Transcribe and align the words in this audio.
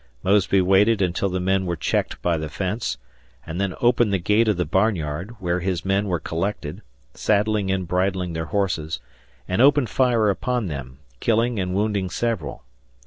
Mosby 0.23 0.61
waited 0.61 0.99
until 0.99 1.29
the 1.29 1.39
men 1.39 1.67
were 1.67 1.75
checked 1.75 2.19
by 2.23 2.35
the 2.35 2.49
fence, 2.49 2.97
and 3.45 3.61
then 3.61 3.75
opened 3.81 4.11
the 4.11 4.17
gate 4.17 4.47
of 4.47 4.57
the 4.57 4.65
barnyard, 4.65 5.35
where 5.39 5.59
his 5.59 5.85
men 5.85 6.07
were 6.07 6.19
collected, 6.19 6.81
saddling 7.13 7.69
and 7.69 7.87
bridling 7.87 8.33
their 8.33 8.45
horses, 8.47 8.99
and 9.47 9.61
opened 9.61 9.91
fire 9.91 10.31
upon 10.31 10.65
them, 10.65 10.97
killing 11.19 11.59
and 11.59 11.75
wounding 11.75 12.09
several. 12.09 12.63